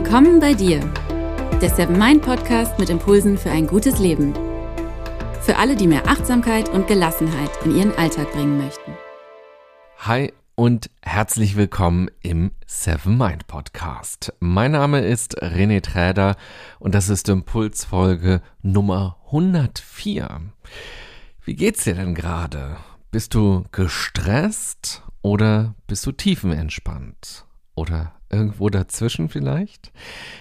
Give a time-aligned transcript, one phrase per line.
[0.00, 0.78] Willkommen bei dir,
[1.60, 4.32] der Seven Mind Podcast mit Impulsen für ein gutes Leben.
[5.40, 8.92] Für alle, die mehr Achtsamkeit und Gelassenheit in ihren Alltag bringen möchten.
[9.96, 14.32] Hi und herzlich willkommen im Seven Mind Podcast.
[14.38, 16.36] Mein Name ist René Träder
[16.78, 20.42] und das ist Impulsfolge Nummer 104.
[21.42, 22.76] Wie geht's dir denn gerade?
[23.10, 27.46] Bist du gestresst oder bist du tiefenentspannt?
[27.74, 29.92] Oder irgendwo dazwischen vielleicht?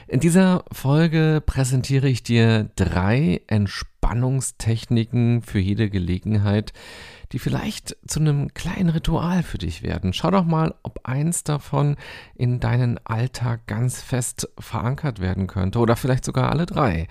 [0.08, 6.74] In dieser Folge präsentiere ich dir drei Entspannungstechniken für jede Gelegenheit,
[7.32, 10.14] die vielleicht zu einem kleinen Ritual für dich werden.
[10.14, 11.98] Schau doch mal, ob eins davon
[12.36, 17.08] in deinen Alltag ganz fest verankert werden könnte oder vielleicht sogar alle drei.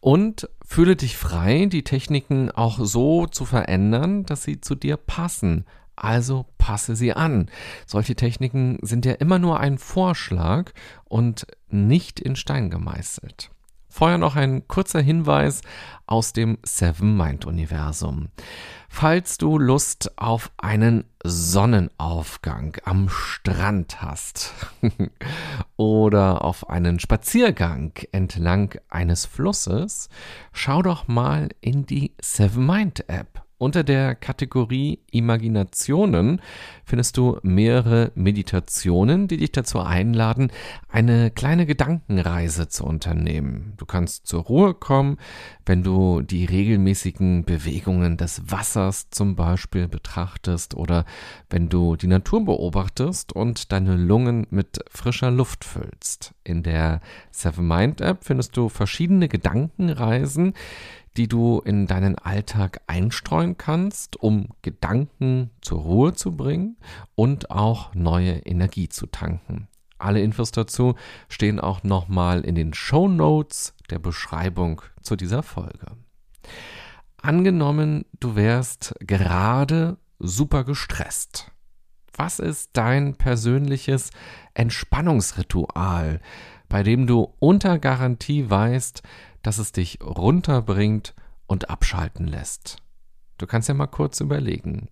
[0.00, 5.64] Und fühle dich frei, die Techniken auch so zu verändern, dass sie zu dir passen
[5.96, 7.50] also passe sie an.
[7.86, 10.72] Solche Techniken sind ja immer nur ein Vorschlag
[11.04, 13.50] und nicht in Stein gemeißelt.
[13.88, 15.62] Vorher noch ein kurzer Hinweis
[16.06, 18.28] aus dem Seven Mind Universum.
[18.90, 24.52] Falls du Lust auf einen Sonnenaufgang am Strand hast
[25.76, 30.10] oder auf einen Spaziergang entlang eines Flusses,
[30.52, 33.45] schau doch mal in die Seven Mind App.
[33.58, 36.42] Unter der Kategorie Imaginationen
[36.84, 40.52] findest du mehrere Meditationen, die dich dazu einladen,
[40.90, 43.72] eine kleine Gedankenreise zu unternehmen.
[43.78, 45.16] Du kannst zur Ruhe kommen,
[45.64, 51.06] wenn du die regelmäßigen Bewegungen des Wassers zum Beispiel betrachtest oder
[51.48, 56.34] wenn du die Natur beobachtest und deine Lungen mit frischer Luft füllst.
[56.44, 60.52] In der Seven Mind App findest du verschiedene Gedankenreisen,
[61.16, 66.76] die du in deinen Alltag einstreuen kannst, um Gedanken zur Ruhe zu bringen
[67.14, 69.68] und auch neue Energie zu tanken.
[69.98, 70.94] Alle Infos dazu
[71.28, 75.86] stehen auch nochmal in den Show Notes der Beschreibung zu dieser Folge.
[77.16, 81.50] Angenommen, du wärst gerade super gestresst.
[82.14, 84.10] Was ist dein persönliches
[84.54, 86.20] Entspannungsritual,
[86.68, 89.02] bei dem du unter Garantie weißt,
[89.46, 91.14] dass es dich runterbringt
[91.46, 92.78] und abschalten lässt.
[93.38, 94.88] Du kannst ja mal kurz überlegen.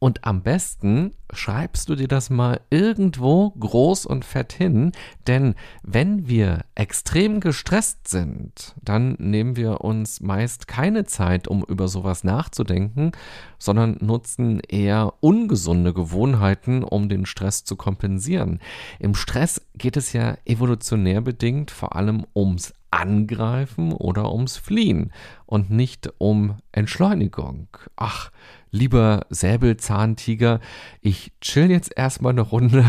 [0.00, 4.92] Und am besten schreibst du dir das mal irgendwo groß und fett hin,
[5.26, 11.88] denn wenn wir extrem gestresst sind, dann nehmen wir uns meist keine Zeit, um über
[11.88, 13.12] sowas nachzudenken,
[13.58, 18.60] sondern nutzen eher ungesunde Gewohnheiten, um den Stress zu kompensieren.
[19.00, 25.12] Im Stress geht es ja evolutionär bedingt vor allem ums Angreifen oder ums Fliehen
[25.46, 27.68] und nicht um Entschleunigung.
[27.96, 28.30] Ach,
[28.70, 30.60] lieber Säbelzahntiger,
[31.00, 32.84] ich chill jetzt erstmal eine Runde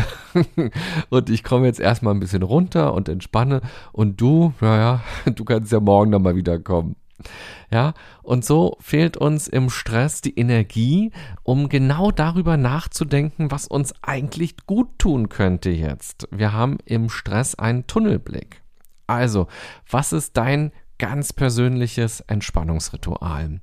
[1.10, 3.60] und ich komme jetzt erstmal ein bisschen runter und entspanne
[3.92, 5.02] und du, naja,
[5.34, 6.96] du kannst ja morgen dann mal wiederkommen.
[7.70, 11.12] Ja, und so fehlt uns im Stress die Energie,
[11.42, 16.26] um genau darüber nachzudenken, was uns eigentlich gut tun könnte jetzt.
[16.30, 18.59] Wir haben im Stress einen Tunnelblick.
[19.10, 19.48] Also,
[19.90, 23.60] was ist dein ganz persönliches Entspannungsritual?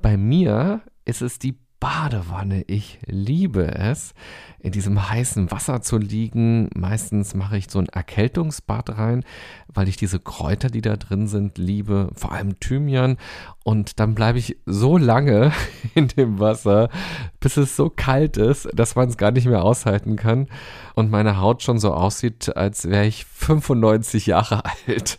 [0.00, 2.62] Bei mir ist es die Badewanne.
[2.66, 4.12] Ich liebe es,
[4.60, 6.68] in diesem heißen Wasser zu liegen.
[6.76, 9.24] Meistens mache ich so ein Erkältungsbad rein,
[9.66, 12.10] weil ich diese Kräuter, die da drin sind, liebe.
[12.14, 13.16] Vor allem Thymian.
[13.64, 15.52] Und dann bleibe ich so lange
[15.94, 16.90] in dem Wasser,
[17.40, 20.48] bis es so kalt ist, dass man es gar nicht mehr aushalten kann.
[20.94, 25.18] Und meine Haut schon so aussieht, als wäre ich 95 Jahre alt.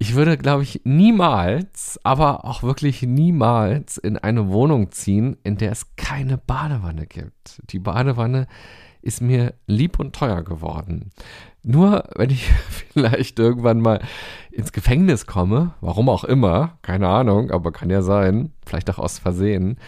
[0.00, 5.72] Ich würde, glaube ich, niemals, aber auch wirklich niemals in eine Wohnung ziehen, in der
[5.72, 7.60] es keine Badewanne gibt.
[7.70, 8.46] Die Badewanne
[9.02, 11.10] ist mir lieb und teuer geworden.
[11.64, 12.48] Nur wenn ich
[12.92, 14.00] vielleicht irgendwann mal
[14.52, 19.18] ins Gefängnis komme, warum auch immer, keine Ahnung, aber kann ja sein, vielleicht auch aus
[19.18, 19.78] Versehen,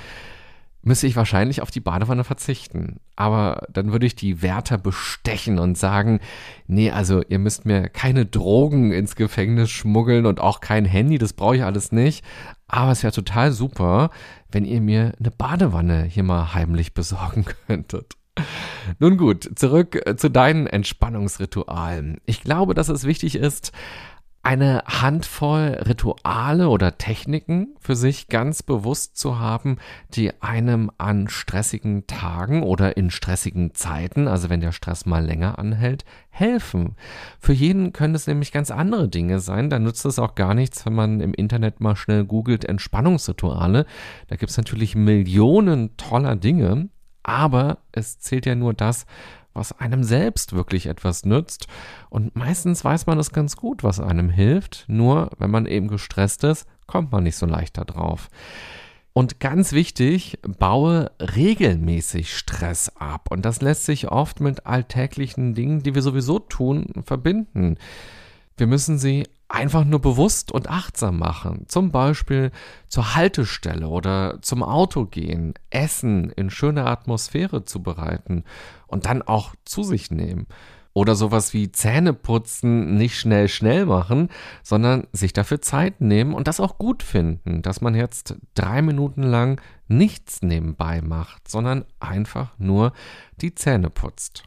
[0.83, 3.01] müsste ich wahrscheinlich auf die Badewanne verzichten.
[3.17, 6.21] Aber dann würde ich die Wärter bestechen und sagen,
[6.67, 11.33] nee, also ihr müsst mir keine Drogen ins Gefängnis schmuggeln und auch kein Handy, das
[11.33, 12.25] brauche ich alles nicht.
[12.67, 14.11] Aber es wäre total super,
[14.51, 18.17] wenn ihr mir eine Badewanne hier mal heimlich besorgen könntet.
[18.99, 22.19] Nun gut, zurück zu deinen Entspannungsritualen.
[22.25, 23.73] Ich glaube, dass es wichtig ist,
[24.43, 29.77] eine Handvoll Rituale oder Techniken für sich ganz bewusst zu haben,
[30.15, 35.59] die einem an stressigen Tagen oder in stressigen Zeiten, also wenn der Stress mal länger
[35.59, 36.97] anhält, helfen.
[37.39, 39.69] Für jeden können es nämlich ganz andere Dinge sein.
[39.69, 43.85] Da nützt es auch gar nichts, wenn man im Internet mal schnell googelt Entspannungsrituale.
[44.29, 46.89] Da gibt es natürlich Millionen toller Dinge,
[47.23, 49.05] aber es zählt ja nur das,
[49.55, 51.67] was einem selbst wirklich etwas nützt.
[52.09, 54.85] Und meistens weiß man es ganz gut, was einem hilft.
[54.89, 58.29] Nur wenn man eben gestresst ist, kommt man nicht so leicht da drauf.
[59.13, 63.29] Und ganz wichtig, baue regelmäßig Stress ab.
[63.31, 67.77] Und das lässt sich oft mit alltäglichen Dingen, die wir sowieso tun, verbinden.
[68.57, 71.65] Wir müssen sie einfach nur bewusst und achtsam machen.
[71.67, 72.53] Zum Beispiel
[72.89, 78.45] zur Haltestelle oder zum Auto gehen, Essen in schöner Atmosphäre zubereiten
[78.91, 80.47] und dann auch zu sich nehmen.
[80.93, 84.29] Oder sowas wie Zähneputzen nicht schnell schnell machen,
[84.65, 89.23] sondern sich dafür Zeit nehmen und das auch gut finden, dass man jetzt drei Minuten
[89.23, 92.93] lang nichts nebenbei macht, sondern einfach nur
[93.41, 94.43] die Zähne putzt.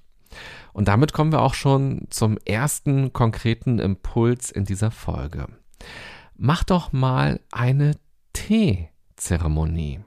[0.73, 5.47] Und damit kommen wir auch schon zum ersten konkreten Impuls in dieser Folge.
[6.35, 7.95] Mach doch mal eine
[8.33, 10.01] Teezeremonie.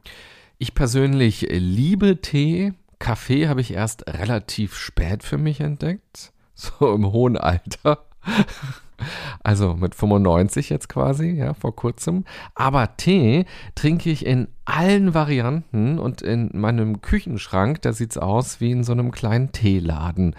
[0.59, 2.75] Ich persönlich liebe Tee.
[2.99, 8.07] Kaffee habe ich erst relativ spät für mich entdeckt, so im hohen Alter.
[9.43, 12.25] Also mit 95 jetzt quasi, ja, vor kurzem.
[12.55, 13.45] Aber Tee
[13.75, 18.85] trinke ich in allen Varianten und in meinem Küchenschrank, da sieht es aus wie in
[18.85, 20.35] so einem kleinen Teeladen.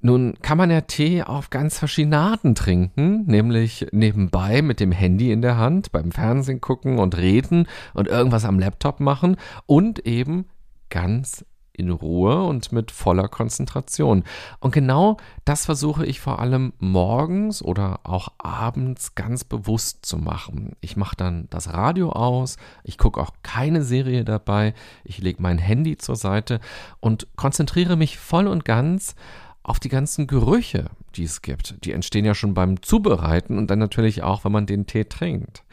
[0.00, 5.32] Nun kann man ja Tee auf ganz verschiedene Arten trinken, nämlich nebenbei mit dem Handy
[5.32, 10.44] in der Hand, beim Fernsehen gucken und reden und irgendwas am Laptop machen und eben
[10.90, 11.44] ganz
[11.76, 14.24] in Ruhe und mit voller Konzentration.
[14.60, 20.74] Und genau das versuche ich vor allem morgens oder auch abends ganz bewusst zu machen.
[20.80, 24.74] Ich mache dann das Radio aus, ich gucke auch keine Serie dabei,
[25.04, 26.60] ich lege mein Handy zur Seite
[27.00, 29.14] und konzentriere mich voll und ganz
[29.62, 30.86] auf die ganzen Gerüche,
[31.16, 31.84] die es gibt.
[31.84, 35.64] Die entstehen ja schon beim Zubereiten und dann natürlich auch, wenn man den Tee trinkt.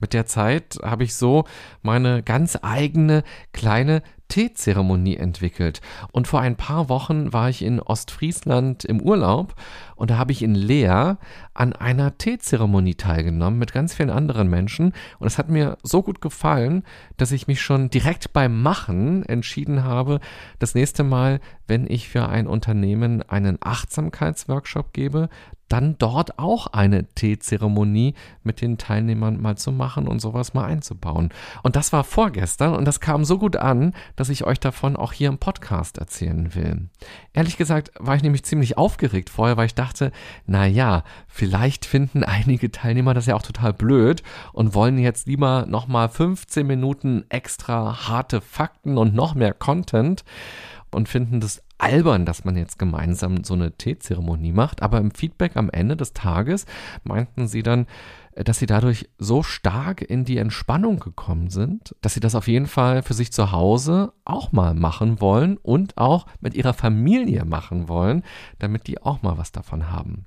[0.00, 1.44] Mit der Zeit habe ich so
[1.82, 5.82] meine ganz eigene kleine Teezeremonie entwickelt.
[6.12, 9.54] Und vor ein paar Wochen war ich in Ostfriesland im Urlaub
[9.96, 11.18] und da habe ich in Leer
[11.52, 14.94] an einer Teezeremonie teilgenommen mit ganz vielen anderen Menschen.
[15.18, 16.84] Und es hat mir so gut gefallen,
[17.18, 20.20] dass ich mich schon direkt beim Machen entschieden habe,
[20.58, 25.28] das nächste Mal, wenn ich für ein Unternehmen einen Achtsamkeitsworkshop gebe,
[25.70, 31.30] dann dort auch eine Teezeremonie mit den Teilnehmern mal zu machen und sowas mal einzubauen.
[31.62, 35.12] Und das war vorgestern und das kam so gut an, dass ich euch davon auch
[35.12, 36.88] hier im Podcast erzählen will.
[37.32, 40.10] Ehrlich gesagt war ich nämlich ziemlich aufgeregt vorher, weil ich dachte,
[40.46, 44.22] na ja, vielleicht finden einige Teilnehmer das ja auch total blöd
[44.52, 50.24] und wollen jetzt lieber nochmal 15 Minuten extra harte Fakten und noch mehr Content
[50.90, 55.56] und finden das albern, dass man jetzt gemeinsam so eine Teezeremonie macht, aber im Feedback
[55.56, 56.66] am Ende des Tages
[57.04, 57.86] meinten sie dann,
[58.32, 62.48] äh, dass sie dadurch so stark in die Entspannung gekommen sind, dass sie das auf
[62.48, 67.44] jeden Fall für sich zu Hause auch mal machen wollen und auch mit ihrer Familie
[67.44, 68.22] machen wollen,
[68.58, 70.26] damit die auch mal was davon haben.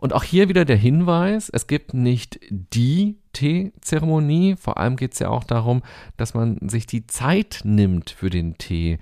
[0.00, 5.18] Und auch hier wieder der Hinweis, es gibt nicht die Teezeremonie, vor allem geht es
[5.18, 5.82] ja auch darum,
[6.16, 8.98] dass man sich die Zeit nimmt für den Tee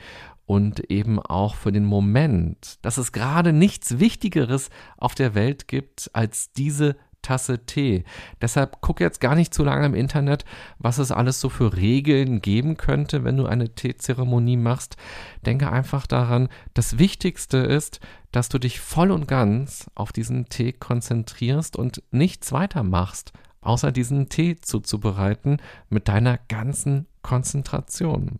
[0.48, 6.10] und eben auch für den Moment, dass es gerade nichts Wichtigeres auf der Welt gibt
[6.14, 8.04] als diese Tasse Tee.
[8.40, 10.46] Deshalb guck jetzt gar nicht zu lange im Internet,
[10.78, 14.96] was es alles so für Regeln geben könnte, wenn du eine Teezeremonie machst.
[15.44, 18.00] Denke einfach daran, das Wichtigste ist,
[18.32, 23.92] dass du dich voll und ganz auf diesen Tee konzentrierst und nichts weiter machst, außer
[23.92, 25.58] diesen Tee zuzubereiten
[25.90, 28.38] mit deiner ganzen Konzentration.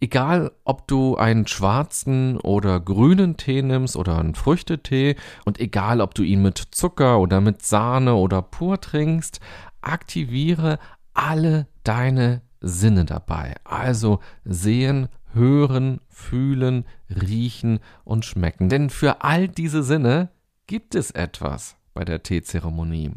[0.00, 6.14] Egal, ob du einen schwarzen oder grünen Tee nimmst oder einen Früchtetee und egal, ob
[6.14, 9.40] du ihn mit Zucker oder mit Sahne oder pur trinkst,
[9.80, 10.78] aktiviere
[11.14, 13.54] alle deine Sinne dabei.
[13.64, 18.68] Also sehen, hören, fühlen, riechen und schmecken.
[18.68, 20.30] Denn für all diese Sinne
[20.66, 23.12] gibt es etwas bei der Teezeremonie.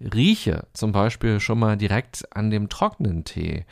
[0.00, 3.64] Rieche zum Beispiel schon mal direkt an dem trockenen Tee.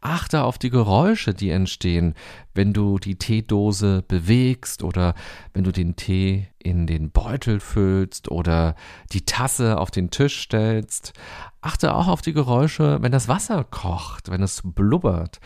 [0.00, 2.14] Achte auf die Geräusche, die entstehen,
[2.54, 5.14] wenn du die Teedose bewegst oder
[5.52, 8.74] wenn du den Tee in den Beutel füllst oder
[9.12, 11.14] die Tasse auf den Tisch stellst.
[11.62, 15.40] Achte auch auf die Geräusche, wenn das Wasser kocht, wenn es blubbert.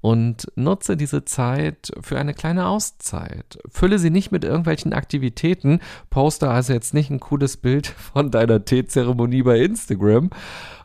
[0.00, 3.58] Und nutze diese Zeit für eine kleine Auszeit.
[3.68, 5.80] Fülle sie nicht mit irgendwelchen Aktivitäten.
[6.08, 10.30] Poste also jetzt nicht ein cooles Bild von deiner Teezeremonie bei Instagram.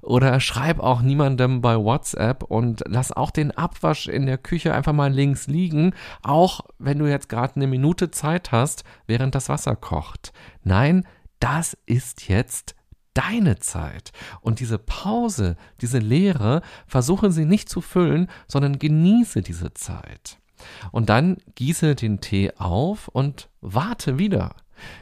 [0.01, 4.93] Oder schreib auch niemandem bei WhatsApp und lass auch den Abwasch in der Küche einfach
[4.93, 5.64] mal links liegen.
[6.21, 10.33] Auch wenn du jetzt gerade eine Minute Zeit hast, während das Wasser kocht.
[10.63, 11.05] Nein,
[11.39, 12.75] das ist jetzt
[13.13, 14.11] deine Zeit.
[14.41, 20.37] Und diese Pause, diese Leere, versuche sie nicht zu füllen, sondern genieße diese Zeit.
[20.91, 24.55] Und dann gieße den Tee auf und warte wieder.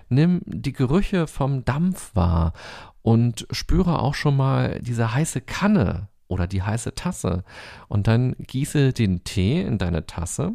[0.09, 2.53] Nimm die Gerüche vom Dampf wahr
[3.01, 7.43] und spüre auch schon mal diese heiße Kanne oder die heiße Tasse.
[7.87, 10.53] Und dann gieße den Tee in deine Tasse.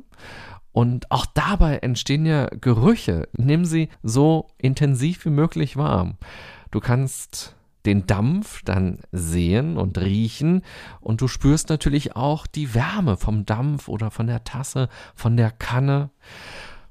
[0.73, 3.29] Und auch dabei entstehen ja Gerüche.
[3.33, 6.17] Nimm sie so intensiv wie möglich wahr.
[6.71, 7.57] Du kannst
[7.87, 10.63] den Dampf dann sehen und riechen
[11.01, 15.51] und du spürst natürlich auch die Wärme vom Dampf oder von der Tasse, von der
[15.51, 16.11] Kanne.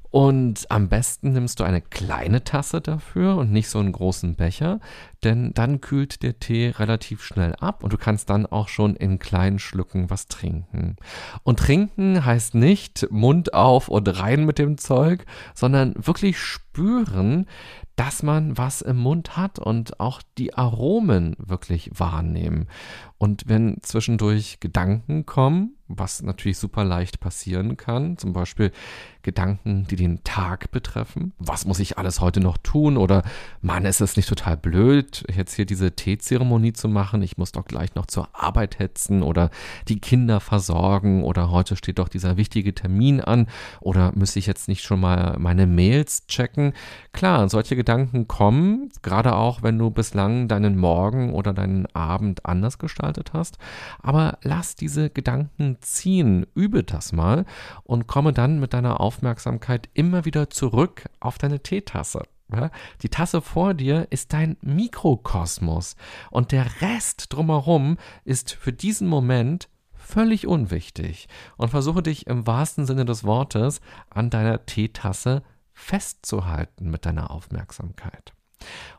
[0.10, 4.80] Und am besten nimmst du eine kleine Tasse dafür und nicht so einen großen Becher,
[5.24, 9.20] denn dann kühlt der Tee relativ schnell ab und du kannst dann auch schon in
[9.20, 10.96] kleinen Schlücken was trinken.
[11.44, 17.46] Und trinken heißt nicht Mund auf und rein mit dem Zeug, sondern wirklich spüren,
[17.98, 22.68] dass man was im Mund hat und auch die Aromen wirklich wahrnehmen.
[23.20, 28.72] Und wenn zwischendurch Gedanken kommen, was natürlich super leicht passieren kann, zum Beispiel
[29.24, 33.24] Gedanken, die den Tag betreffen, was muss ich alles heute noch tun oder
[33.62, 37.66] Mann, ist es nicht total blöd, jetzt hier diese Teezeremonie zu machen, ich muss doch
[37.66, 39.50] gleich noch zur Arbeit hetzen oder
[39.88, 43.48] die Kinder versorgen oder heute steht doch dieser wichtige Termin an
[43.80, 46.74] oder müsste ich jetzt nicht schon mal meine Mails checken.
[47.14, 52.78] Klar, solche Gedanken kommen, gerade auch wenn du bislang deinen Morgen oder deinen Abend anders
[52.78, 53.58] gestaltest gestaltet hast.
[54.02, 57.46] Aber lass diese Gedanken ziehen, übe das mal
[57.84, 62.24] und komme dann mit deiner Aufmerksamkeit immer wieder zurück auf deine Teetasse.
[63.02, 65.98] Die Tasse vor dir ist dein Mikrokosmos
[66.32, 72.86] und der Rest drumherum ist für diesen Moment völlig unwichtig und versuche dich im wahrsten
[72.86, 78.37] Sinne des Wortes an deiner Teetasse festzuhalten mit deiner Aufmerksamkeit.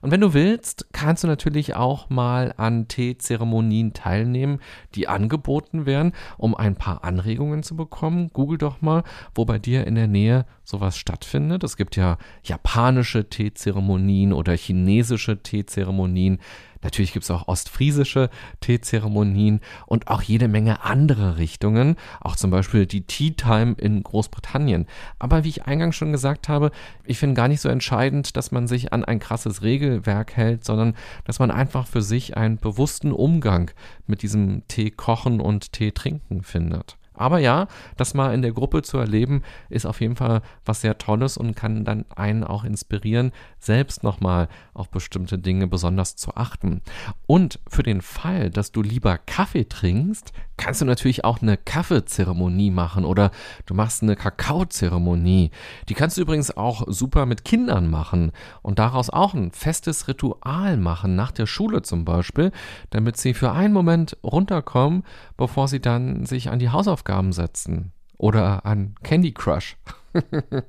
[0.00, 4.60] Und wenn du willst, kannst du natürlich auch mal an Teezeremonien teilnehmen,
[4.94, 8.30] die angeboten werden, um ein paar Anregungen zu bekommen.
[8.32, 9.02] Google doch mal,
[9.34, 11.64] wo bei dir in der Nähe sowas stattfindet.
[11.64, 16.38] Es gibt ja japanische Teezeremonien oder chinesische Teezeremonien.
[16.82, 18.30] Natürlich gibt es auch ostfriesische
[18.60, 24.86] Teezeremonien und auch jede Menge andere Richtungen, auch zum Beispiel die Tea Time in Großbritannien.
[25.18, 26.70] Aber wie ich eingangs schon gesagt habe,
[27.04, 30.94] ich finde gar nicht so entscheidend, dass man sich an ein krasses Regelwerk hält, sondern
[31.24, 33.70] dass man einfach für sich einen bewussten Umgang
[34.06, 36.97] mit diesem Tee kochen und Tee trinken findet.
[37.18, 40.98] Aber ja, das mal in der Gruppe zu erleben, ist auf jeden Fall was sehr
[40.98, 46.82] Tolles und kann dann einen auch inspirieren, selbst nochmal auf bestimmte Dinge besonders zu achten.
[47.26, 52.70] Und für den Fall, dass du lieber Kaffee trinkst, kannst du natürlich auch eine Kaffeezeremonie
[52.70, 53.30] machen oder
[53.64, 55.50] du machst eine Kakaozeremonie.
[55.88, 60.76] Die kannst du übrigens auch super mit Kindern machen und daraus auch ein festes Ritual
[60.76, 62.52] machen, nach der Schule zum Beispiel,
[62.90, 65.04] damit sie für einen Moment runterkommen,
[65.36, 66.70] bevor sie dann sich an die
[67.08, 69.76] Hausaufgaben setzen oder an Candy Crush.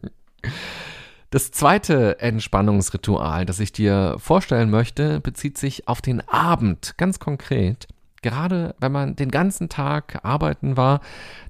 [1.31, 7.87] Das zweite Entspannungsritual, das ich dir vorstellen möchte, bezieht sich auf den Abend, ganz konkret.
[8.23, 11.01] Gerade wenn man den ganzen Tag arbeiten war,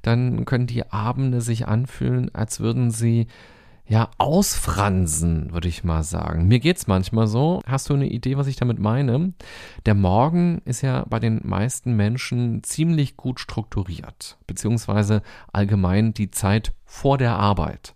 [0.02, 3.28] dann können die Abende sich anfühlen, als würden sie
[3.90, 6.48] ja ausfransen, würde ich mal sagen.
[6.48, 7.62] Mir geht's manchmal so.
[7.66, 9.34] Hast du eine Idee, was ich damit meine?
[9.88, 16.72] Der Morgen ist ja bei den meisten Menschen ziemlich gut strukturiert, beziehungsweise allgemein die Zeit
[16.86, 17.96] vor der Arbeit.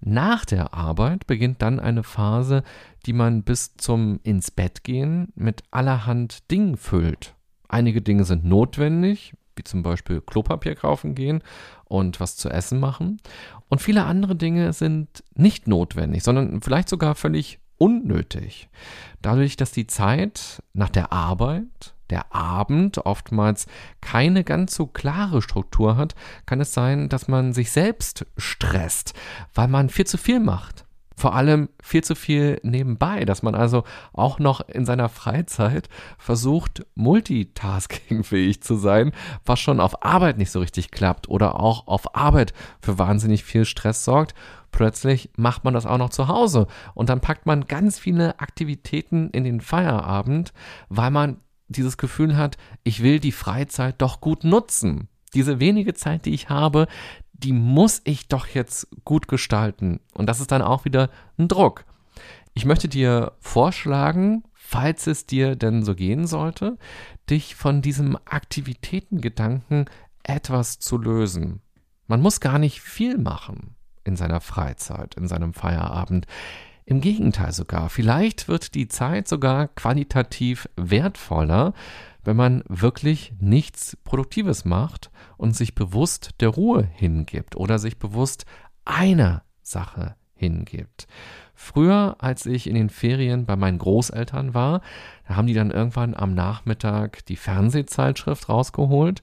[0.00, 2.62] Nach der Arbeit beginnt dann eine Phase,
[3.04, 7.34] die man bis zum ins Bett gehen mit allerhand Dingen füllt.
[7.68, 11.42] Einige Dinge sind notwendig, wie zum Beispiel Klopapier kaufen gehen
[11.84, 13.20] und was zu essen machen.
[13.68, 18.68] Und viele andere Dinge sind nicht notwendig, sondern vielleicht sogar völlig unnötig.
[19.22, 23.66] Dadurch, dass die Zeit nach der Arbeit, der Abend oftmals
[24.00, 26.14] keine ganz so klare Struktur hat,
[26.46, 29.14] kann es sein, dass man sich selbst stresst,
[29.54, 30.83] weil man viel zu viel macht
[31.16, 36.84] vor allem viel zu viel nebenbei, dass man also auch noch in seiner Freizeit versucht,
[36.94, 39.12] multitaskingfähig zu sein,
[39.44, 43.64] was schon auf Arbeit nicht so richtig klappt oder auch auf Arbeit für wahnsinnig viel
[43.64, 44.34] Stress sorgt.
[44.72, 49.30] Plötzlich macht man das auch noch zu Hause und dann packt man ganz viele Aktivitäten
[49.30, 50.52] in den Feierabend,
[50.88, 51.36] weil man
[51.68, 55.08] dieses Gefühl hat, ich will die Freizeit doch gut nutzen.
[55.32, 56.86] Diese wenige Zeit, die ich habe,
[57.44, 60.00] die muss ich doch jetzt gut gestalten.
[60.14, 61.84] Und das ist dann auch wieder ein Druck.
[62.54, 66.78] Ich möchte dir vorschlagen, falls es dir denn so gehen sollte,
[67.28, 69.86] dich von diesem Aktivitätengedanken
[70.22, 71.60] etwas zu lösen.
[72.06, 73.74] Man muss gar nicht viel machen
[74.04, 76.26] in seiner Freizeit, in seinem Feierabend.
[76.86, 81.72] Im Gegenteil sogar, vielleicht wird die Zeit sogar qualitativ wertvoller,
[82.24, 88.46] wenn man wirklich nichts Produktives macht und sich bewusst der Ruhe hingibt oder sich bewusst
[88.84, 91.06] einer Sache hingibt.
[91.54, 94.80] Früher, als ich in den Ferien bei meinen Großeltern war,
[95.28, 99.22] da haben die dann irgendwann am Nachmittag die Fernsehzeitschrift rausgeholt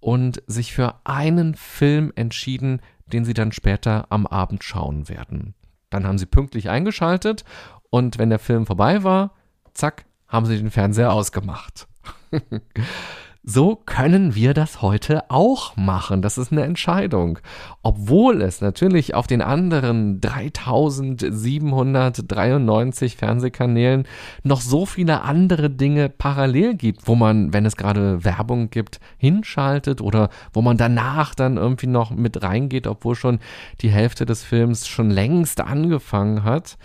[0.00, 5.54] und sich für einen Film entschieden, den sie dann später am Abend schauen werden.
[5.90, 7.44] Dann haben sie pünktlich eingeschaltet
[7.90, 9.32] und wenn der Film vorbei war,
[9.74, 11.86] zack, haben sie den Fernseher ausgemacht.
[13.48, 16.20] So können wir das heute auch machen.
[16.20, 17.38] Das ist eine Entscheidung.
[17.84, 24.08] Obwohl es natürlich auf den anderen 3793 Fernsehkanälen
[24.42, 30.00] noch so viele andere Dinge parallel gibt, wo man, wenn es gerade Werbung gibt, hinschaltet
[30.00, 33.38] oder wo man danach dann irgendwie noch mit reingeht, obwohl schon
[33.80, 36.78] die Hälfte des Films schon längst angefangen hat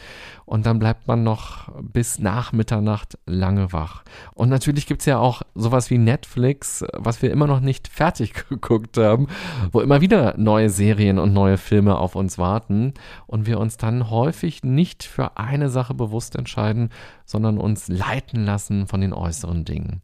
[0.51, 4.03] und dann bleibt man noch bis nach Mitternacht lange wach.
[4.33, 8.33] Und natürlich gibt es ja auch sowas wie Netflix, was wir immer noch nicht fertig
[8.49, 9.27] geguckt haben,
[9.71, 12.93] wo immer wieder neue Serien und neue Filme auf uns warten
[13.27, 16.89] und wir uns dann häufig nicht für eine Sache bewusst entscheiden,
[17.31, 20.01] sondern uns leiten lassen von den äußeren Dingen.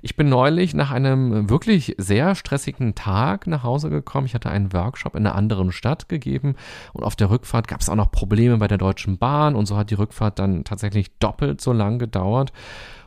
[0.00, 4.26] Ich bin neulich nach einem wirklich sehr stressigen Tag nach Hause gekommen.
[4.26, 6.54] Ich hatte einen Workshop in einer anderen Stadt gegeben
[6.92, 9.76] und auf der Rückfahrt gab es auch noch Probleme bei der Deutschen Bahn und so
[9.76, 12.52] hat die Rückfahrt dann tatsächlich doppelt so lang gedauert.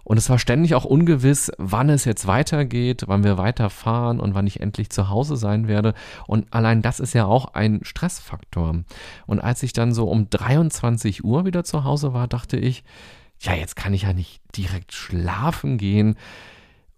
[0.04, 4.48] Und es war ständig auch ungewiss, wann es jetzt weitergeht, wann wir weiterfahren und wann
[4.48, 5.94] ich endlich zu Hause sein werde.
[6.28, 8.84] Und allein das ist ja auch ein Stressfaktor.
[9.28, 12.84] Und als ich dann so um 23 Uhr wieder zu Hause war, dachte ich,
[13.40, 16.16] ja, jetzt kann ich ja nicht direkt schlafen gehen.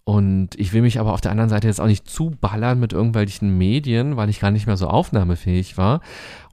[0.06, 3.58] Und ich will mich aber auf der anderen Seite jetzt auch nicht zuballern mit irgendwelchen
[3.58, 6.02] Medien, weil ich gar nicht mehr so aufnahmefähig war.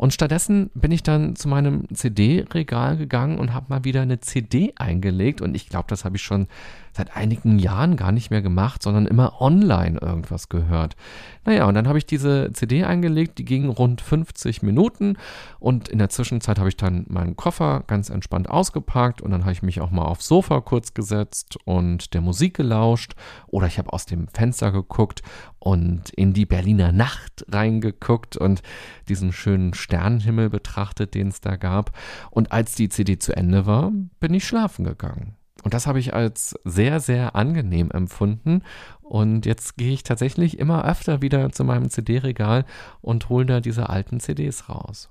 [0.00, 4.72] Und stattdessen bin ich dann zu meinem CD-Regal gegangen und habe mal wieder eine CD
[4.76, 5.42] eingelegt.
[5.42, 6.48] Und ich glaube, das habe ich schon
[6.92, 10.96] seit einigen Jahren gar nicht mehr gemacht, sondern immer online irgendwas gehört.
[11.44, 15.16] Naja, und dann habe ich diese CD eingelegt, die ging rund 50 Minuten
[15.58, 19.52] und in der Zwischenzeit habe ich dann meinen Koffer ganz entspannt ausgepackt und dann habe
[19.52, 23.14] ich mich auch mal aufs Sofa kurz gesetzt und der Musik gelauscht
[23.46, 25.22] oder ich habe aus dem Fenster geguckt
[25.60, 28.62] und in die Berliner Nacht reingeguckt und
[29.08, 31.96] diesen schönen Sternenhimmel betrachtet, den es da gab.
[32.30, 35.36] Und als die CD zu Ende war, bin ich schlafen gegangen.
[35.62, 38.62] Und das habe ich als sehr, sehr angenehm empfunden.
[39.02, 42.64] Und jetzt gehe ich tatsächlich immer öfter wieder zu meinem CD-Regal
[43.02, 45.10] und hole da diese alten CDs raus.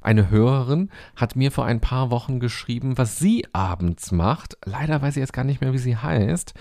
[0.00, 4.56] Eine Hörerin hat mir vor ein paar Wochen geschrieben, was sie abends macht.
[4.64, 6.54] Leider weiß ich jetzt gar nicht mehr, wie sie heißt.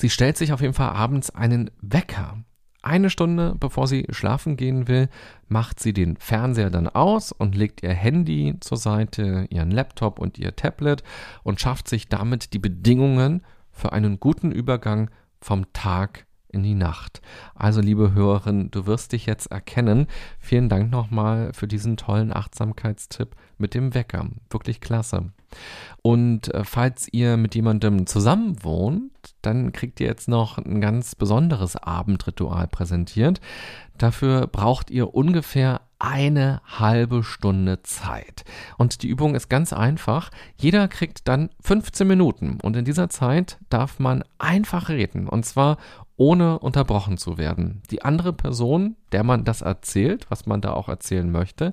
[0.00, 2.38] Sie stellt sich auf jeden Fall abends einen Wecker.
[2.80, 5.10] Eine Stunde bevor sie schlafen gehen will,
[5.46, 10.38] macht sie den Fernseher dann aus und legt ihr Handy zur Seite, ihren Laptop und
[10.38, 11.02] ihr Tablet
[11.42, 17.20] und schafft sich damit die Bedingungen für einen guten Übergang vom Tag in die Nacht.
[17.54, 20.06] Also, liebe Hörerin, du wirst dich jetzt erkennen.
[20.38, 24.26] Vielen Dank nochmal für diesen tollen Achtsamkeitstipp mit dem Wecker.
[24.50, 25.30] Wirklich klasse.
[26.02, 29.10] Und äh, falls ihr mit jemandem zusammen wohnt,
[29.42, 33.40] dann kriegt ihr jetzt noch ein ganz besonderes Abendritual präsentiert.
[33.98, 38.44] Dafür braucht ihr ungefähr eine halbe Stunde Zeit.
[38.78, 40.30] Und die Übung ist ganz einfach.
[40.56, 45.76] Jeder kriegt dann 15 Minuten und in dieser Zeit darf man einfach reden und zwar
[46.20, 47.82] ohne unterbrochen zu werden.
[47.90, 51.72] Die andere Person, der man das erzählt, was man da auch erzählen möchte,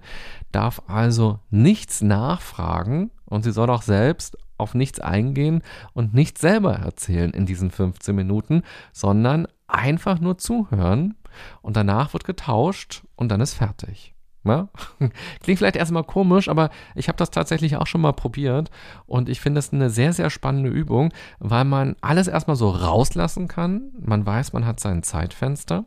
[0.53, 6.75] darf also nichts nachfragen und sie soll auch selbst auf nichts eingehen und nichts selber
[6.75, 11.17] erzählen in diesen 15 Minuten, sondern einfach nur zuhören
[11.61, 14.15] und danach wird getauscht und dann ist fertig.
[14.49, 14.69] Ja?
[15.43, 18.69] Klingt vielleicht erstmal komisch, aber ich habe das tatsächlich auch schon mal probiert
[19.05, 23.47] und ich finde es eine sehr, sehr spannende Übung, weil man alles erstmal so rauslassen
[23.47, 23.91] kann.
[23.99, 25.85] Man weiß, man hat sein Zeitfenster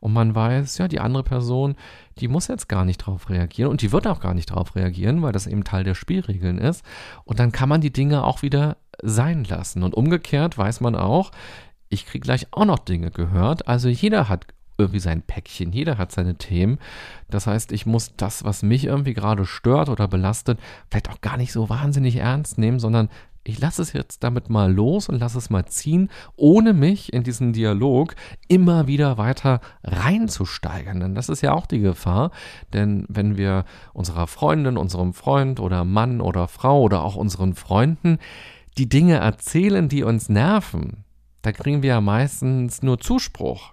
[0.00, 1.76] und man weiß, ja, die andere Person,
[2.18, 5.22] die muss jetzt gar nicht drauf reagieren und die wird auch gar nicht drauf reagieren,
[5.22, 6.84] weil das eben Teil der Spielregeln ist.
[7.24, 9.82] Und dann kann man die Dinge auch wieder sein lassen.
[9.82, 11.30] Und umgekehrt weiß man auch,
[11.88, 13.68] ich kriege gleich auch noch Dinge gehört.
[13.68, 14.46] Also jeder hat
[14.80, 16.78] irgendwie sein Päckchen, jeder hat seine Themen.
[17.28, 20.58] Das heißt, ich muss das, was mich irgendwie gerade stört oder belastet,
[20.90, 23.08] vielleicht auch gar nicht so wahnsinnig ernst nehmen, sondern
[23.42, 27.22] ich lasse es jetzt damit mal los und lasse es mal ziehen, ohne mich in
[27.22, 28.14] diesen Dialog
[28.48, 31.00] immer wieder weiter reinzusteigern.
[31.00, 32.32] Denn das ist ja auch die Gefahr.
[32.74, 33.64] Denn wenn wir
[33.94, 38.18] unserer Freundin, unserem Freund oder Mann oder Frau oder auch unseren Freunden
[38.76, 41.04] die Dinge erzählen, die uns nerven,
[41.42, 43.72] da kriegen wir ja meistens nur Zuspruch.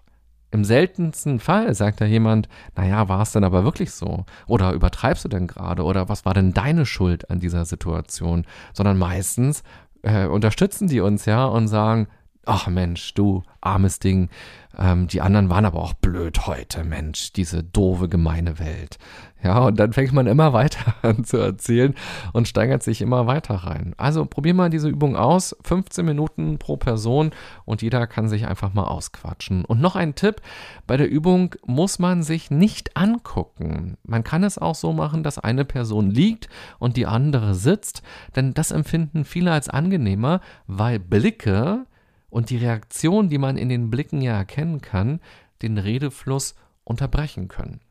[0.52, 4.26] Im seltensten Fall sagt da jemand, naja, war es denn aber wirklich so?
[4.48, 5.84] Oder übertreibst du denn gerade?
[5.84, 8.46] Oder was war denn deine Schuld an dieser Situation?
[8.74, 9.64] Sondern meistens
[10.04, 12.08] äh, unterstützen die uns ja und sagen,
[12.48, 14.30] ach Mensch, du armes Ding,
[14.78, 18.98] ähm, die anderen waren aber auch blöd heute, Mensch, diese doofe, gemeine Welt.
[19.44, 21.96] Ja, und dann fängt man immer weiter an zu erzählen
[22.34, 23.94] und steigert sich immer weiter rein.
[23.98, 25.56] Also probier mal diese Übung aus.
[25.64, 27.32] 15 Minuten pro Person
[27.66, 29.66] und jeder kann sich einfach mal ausquatschen.
[29.66, 30.42] Und noch ein Tipp:
[30.86, 33.98] Bei der Übung muss man sich nicht angucken.
[34.04, 38.02] Man kann es auch so machen, dass eine Person liegt und die andere sitzt,
[38.36, 41.86] denn das empfinden viele als angenehmer, weil Blicke
[42.30, 45.20] und die Reaktion, die man in den Blicken ja erkennen kann,
[45.62, 47.82] den Redefluss unterbrechen können.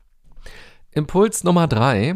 [0.91, 2.15] Impuls Nummer drei,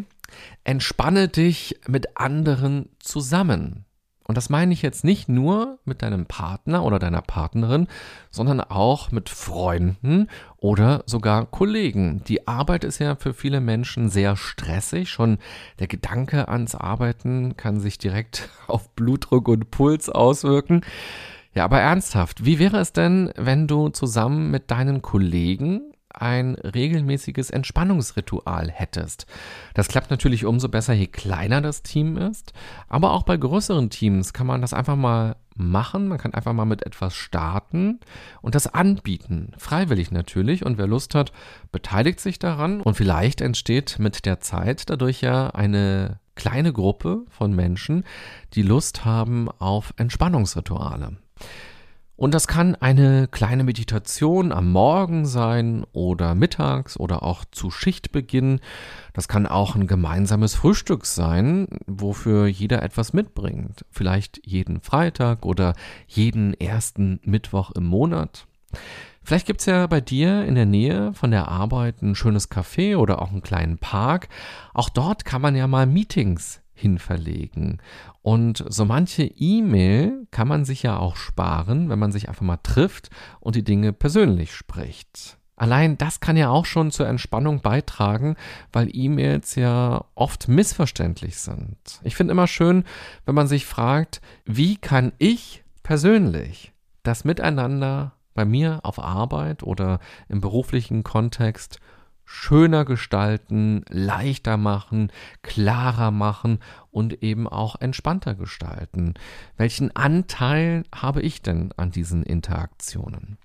[0.64, 3.86] entspanne dich mit anderen zusammen.
[4.32, 7.88] Und das meine ich jetzt nicht nur mit deinem Partner oder deiner Partnerin,
[8.30, 12.24] sondern auch mit Freunden oder sogar Kollegen.
[12.30, 15.10] Die Arbeit ist ja für viele Menschen sehr stressig.
[15.10, 15.38] Schon
[15.80, 20.82] der Gedanke ans Arbeiten kann sich direkt auf Blutdruck und Puls auswirken.
[21.54, 27.50] Ja, aber ernsthaft, wie wäre es denn, wenn du zusammen mit deinen Kollegen ein regelmäßiges
[27.50, 29.26] Entspannungsritual hättest.
[29.74, 32.54] Das klappt natürlich umso besser, je kleiner das Team ist,
[32.88, 36.66] aber auch bei größeren Teams kann man das einfach mal machen, man kann einfach mal
[36.66, 38.00] mit etwas starten
[38.42, 40.66] und das anbieten, freiwillig natürlich.
[40.66, 41.32] Und wer Lust hat,
[41.72, 42.82] beteiligt sich daran.
[42.82, 48.06] Und vielleicht entsteht mit der Zeit dadurch ja eine kleine Gruppe von Menschen,
[48.54, 51.18] die Lust haben auf Entspannungsrituale.
[52.22, 58.60] Und das kann eine kleine Meditation am Morgen sein oder mittags oder auch zu Schichtbeginn.
[59.14, 63.86] Das kann auch ein gemeinsames Frühstück sein, wofür jeder etwas mitbringt.
[63.90, 65.74] Vielleicht jeden Freitag oder
[66.06, 68.46] jeden ersten Mittwoch im Monat.
[69.24, 72.98] Vielleicht gibt es ja bei dir in der Nähe von der Arbeit ein schönes Café
[72.98, 74.30] oder auch einen kleinen Park.
[74.76, 77.80] Auch dort kann man ja mal Meetings hin verlegen.
[78.22, 82.58] Und so manche E-Mail kann man sich ja auch sparen, wenn man sich einfach mal
[82.58, 85.38] trifft und die Dinge persönlich spricht.
[85.56, 88.36] Allein das kann ja auch schon zur Entspannung beitragen,
[88.72, 91.78] weil E-Mails ja oft missverständlich sind.
[92.04, 92.84] Ich finde immer schön,
[93.26, 100.00] wenn man sich fragt, wie kann ich persönlich das Miteinander bei mir auf Arbeit oder
[100.30, 101.80] im beruflichen Kontext
[102.26, 106.60] schöner gestalten, leichter machen, klarer machen
[106.92, 109.14] und eben auch entspannter gestalten.
[109.58, 113.38] Welchen Anteil habe ich denn an diesen Interaktionen?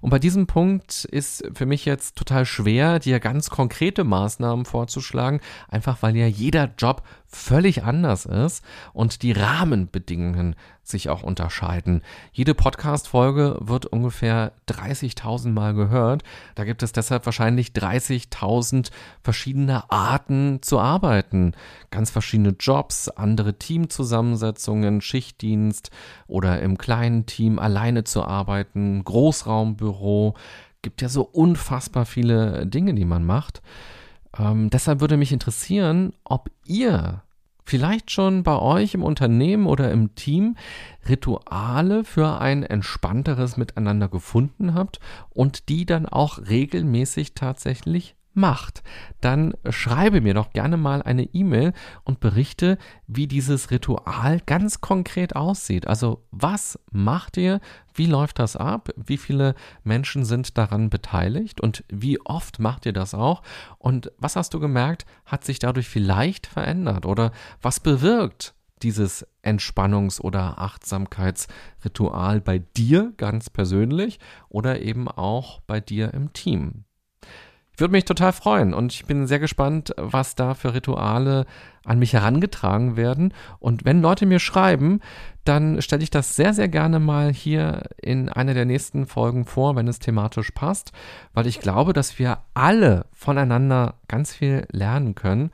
[0.00, 5.40] Und bei diesem Punkt ist für mich jetzt total schwer, dir ganz konkrete Maßnahmen vorzuschlagen,
[5.68, 12.02] einfach weil ja jeder Job völlig anders ist und die Rahmenbedingungen sich auch unterscheiden.
[12.32, 16.22] Jede Podcast-Folge wird ungefähr 30.000 Mal gehört.
[16.54, 18.90] Da gibt es deshalb wahrscheinlich 30.000
[19.22, 21.52] verschiedene Arten zu arbeiten.
[21.90, 25.90] Ganz verschiedene Jobs, andere Teamzusammensetzungen, Schichtdienst
[26.26, 30.34] oder im kleinen Team alleine zu arbeiten, Großraumbüro.
[30.82, 33.62] Gibt ja so unfassbar viele Dinge, die man macht.
[34.38, 37.22] Ähm, deshalb würde mich interessieren, ob ihr
[37.68, 40.56] vielleicht schon bei euch im Unternehmen oder im Team
[41.08, 48.82] Rituale für ein entspannteres Miteinander gefunden habt und die dann auch regelmäßig tatsächlich macht,
[49.20, 51.74] dann schreibe mir doch gerne mal eine E-Mail
[52.04, 55.86] und berichte, wie dieses Ritual ganz konkret aussieht.
[55.86, 57.60] Also was macht ihr?
[57.92, 58.90] Wie läuft das ab?
[58.96, 61.60] Wie viele Menschen sind daran beteiligt?
[61.60, 63.42] Und wie oft macht ihr das auch?
[63.78, 67.04] Und was hast du gemerkt, hat sich dadurch vielleicht verändert?
[67.04, 75.80] Oder was bewirkt dieses Entspannungs- oder Achtsamkeitsritual bei dir ganz persönlich oder eben auch bei
[75.80, 76.84] dir im Team?
[77.78, 81.46] Würde mich total freuen und ich bin sehr gespannt, was da für Rituale
[81.84, 83.32] an mich herangetragen werden.
[83.60, 85.00] Und wenn Leute mir schreiben,
[85.44, 89.76] dann stelle ich das sehr, sehr gerne mal hier in einer der nächsten Folgen vor,
[89.76, 90.92] wenn es thematisch passt,
[91.32, 95.50] weil ich glaube, dass wir alle voneinander ganz viel lernen können.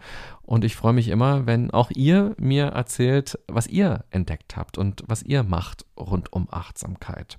[0.46, 5.02] Und ich freue mich immer, wenn auch ihr mir erzählt, was ihr entdeckt habt und
[5.06, 7.38] was ihr macht rund um Achtsamkeit.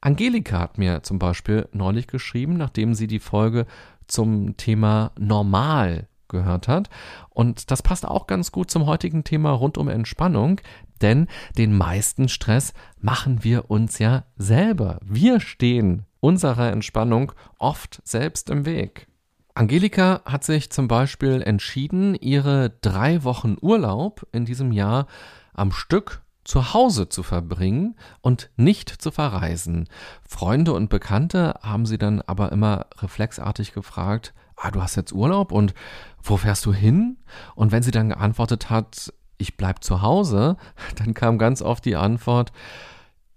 [0.00, 3.66] Angelika hat mir zum Beispiel neulich geschrieben, nachdem sie die Folge
[4.06, 6.88] zum Thema Normal gehört hat.
[7.28, 10.60] Und das passt auch ganz gut zum heutigen Thema rund um Entspannung,
[11.02, 14.98] denn den meisten Stress machen wir uns ja selber.
[15.04, 19.09] Wir stehen unserer Entspannung oft selbst im Weg.
[19.60, 25.06] Angelika hat sich zum Beispiel entschieden, ihre drei Wochen Urlaub in diesem Jahr
[25.52, 29.86] am Stück zu Hause zu verbringen und nicht zu verreisen.
[30.26, 35.52] Freunde und Bekannte haben sie dann aber immer reflexartig gefragt, ah, du hast jetzt Urlaub
[35.52, 35.74] und
[36.22, 37.18] wo fährst du hin?
[37.54, 40.56] Und wenn sie dann geantwortet hat, ich bleib zu Hause,
[40.96, 42.50] dann kam ganz oft die Antwort,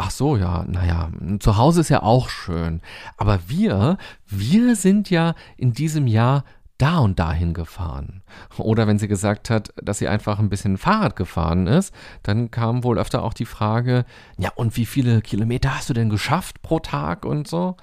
[0.05, 2.81] Ach so, ja, naja, zu Hause ist ja auch schön.
[3.15, 6.43] Aber wir, wir sind ja in diesem Jahr
[6.77, 8.21] da und dahin gefahren.
[8.57, 12.83] Oder wenn sie gesagt hat, dass sie einfach ein bisschen Fahrrad gefahren ist, dann kam
[12.83, 14.03] wohl öfter auch die Frage,
[14.37, 17.77] ja, und wie viele Kilometer hast du denn geschafft pro Tag und so?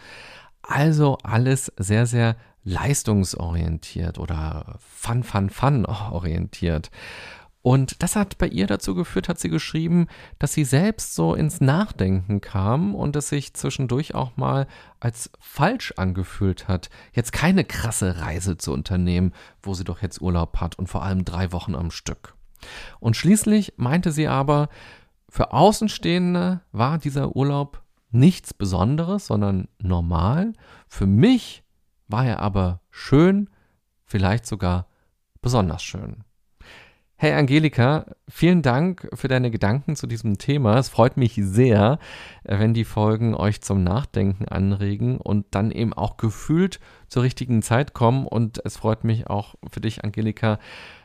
[0.61, 6.91] Also alles sehr, sehr leistungsorientiert oder fun, fun, fun orientiert.
[7.63, 10.07] Und das hat bei ihr dazu geführt, hat sie geschrieben,
[10.39, 14.67] dass sie selbst so ins Nachdenken kam und es sich zwischendurch auch mal
[14.99, 20.59] als falsch angefühlt hat, jetzt keine krasse Reise zu unternehmen, wo sie doch jetzt Urlaub
[20.59, 22.35] hat und vor allem drei Wochen am Stück.
[22.99, 24.69] Und schließlich meinte sie aber,
[25.29, 30.55] für Außenstehende war dieser Urlaub nichts Besonderes, sondern normal.
[30.89, 31.63] Für mich
[32.09, 33.49] war er aber schön,
[34.05, 34.87] vielleicht sogar
[35.41, 36.25] besonders schön.
[37.23, 40.79] Hey Angelika, vielen Dank für deine Gedanken zu diesem Thema.
[40.79, 41.99] Es freut mich sehr,
[42.45, 47.93] wenn die Folgen euch zum Nachdenken anregen und dann eben auch gefühlt zur richtigen Zeit
[47.93, 48.27] kommen.
[48.27, 50.59] Und es freut mich auch für dich, Angelika,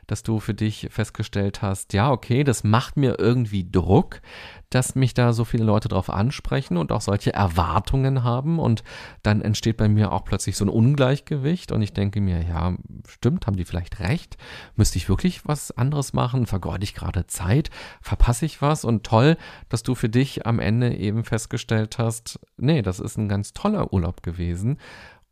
[0.07, 4.21] dass du für dich festgestellt hast, ja, okay, das macht mir irgendwie Druck,
[4.69, 8.83] dass mich da so viele Leute drauf ansprechen und auch solche Erwartungen haben und
[9.23, 12.75] dann entsteht bei mir auch plötzlich so ein Ungleichgewicht und ich denke mir, ja,
[13.07, 14.37] stimmt, haben die vielleicht recht?
[14.75, 16.45] Müsste ich wirklich was anderes machen?
[16.45, 17.69] Vergeude ich gerade Zeit?
[18.01, 18.83] Verpasse ich was?
[18.83, 19.37] Und toll,
[19.69, 23.93] dass du für dich am Ende eben festgestellt hast, nee, das ist ein ganz toller
[23.93, 24.77] Urlaub gewesen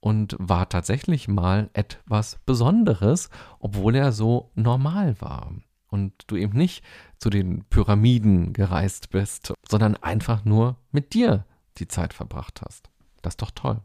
[0.03, 5.53] und war tatsächlich mal etwas Besonderes, obwohl er so normal war.
[5.87, 6.83] Und du eben nicht
[7.19, 11.45] zu den Pyramiden gereist bist, sondern einfach nur mit dir
[11.77, 12.89] die Zeit verbracht hast.
[13.21, 13.79] Das ist doch toll.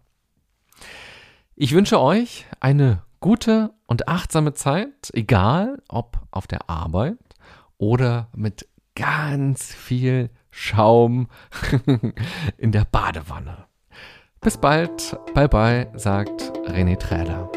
[1.55, 7.37] Ich wünsche euch eine gute und achtsame Zeit, egal ob auf der Arbeit
[7.77, 11.29] oder mit ganz viel Schaum
[12.59, 13.68] in der Badewanne.
[14.41, 17.51] Bis bald, bye bye, sagt René Träder.